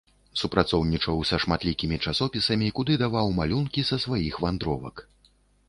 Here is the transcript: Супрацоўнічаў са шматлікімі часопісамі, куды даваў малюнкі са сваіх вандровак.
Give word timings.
Супрацоўнічаў 0.41 1.19
са 1.31 1.39
шматлікімі 1.43 1.99
часопісамі, 2.09 2.71
куды 2.81 2.97
даваў 3.03 3.31
малюнкі 3.43 3.87
са 3.93 4.03
сваіх 4.07 4.43
вандровак. 4.47 5.09